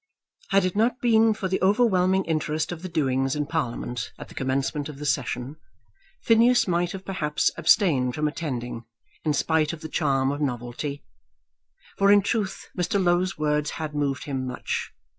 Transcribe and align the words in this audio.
Had 0.49 0.65
it 0.65 0.75
not 0.75 0.99
been 0.99 1.31
for 1.31 1.47
the 1.47 1.61
overwhelming 1.61 2.25
interest 2.25 2.71
of 2.71 2.81
the 2.81 2.89
doings 2.89 3.35
in 3.35 3.45
Parliament 3.45 4.11
at 4.17 4.29
the 4.29 4.33
commencement 4.33 4.89
of 4.89 4.97
the 4.97 5.05
session, 5.05 5.57
Phineas 6.23 6.67
might 6.67 6.93
have 6.93 7.05
perhaps 7.05 7.51
abstained 7.55 8.15
from 8.15 8.27
attending, 8.27 8.85
in 9.23 9.33
spite 9.33 9.73
of 9.73 9.81
the 9.81 9.87
charm 9.89 10.31
of 10.31 10.41
novelty. 10.41 11.03
For, 11.99 12.11
in 12.11 12.23
truth, 12.23 12.67
Mr. 12.75 12.99
Low's 12.99 13.37
words 13.37 13.69
had 13.77 13.93
moved 13.93 14.23
him 14.23 14.47
much. 14.47 14.91